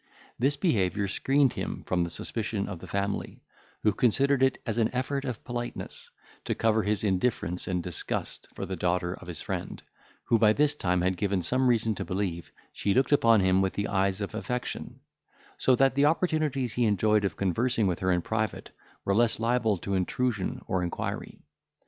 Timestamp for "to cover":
6.45-6.81